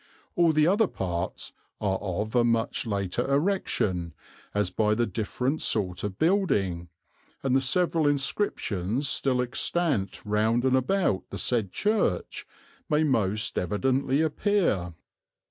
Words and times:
All 0.35 0.51
the 0.51 0.65
other 0.65 0.87
parts 0.87 1.53
are 1.79 1.99
of 1.99 2.33
a 2.33 2.43
much 2.43 2.87
later 2.87 3.31
erection, 3.31 4.15
as 4.51 4.71
by 4.71 4.95
the 4.95 5.05
different 5.05 5.61
sort 5.61 6.03
of 6.03 6.17
building, 6.17 6.89
and 7.43 7.55
the 7.55 7.61
several 7.61 8.07
inscriptions 8.07 9.07
still 9.07 9.43
extant 9.43 10.25
round 10.25 10.65
and 10.65 10.75
about 10.75 11.29
the 11.29 11.37
said 11.37 11.71
Church 11.71 12.47
may 12.89 13.03
most 13.03 13.59
evidently 13.59 14.21
appear.... 14.23 14.95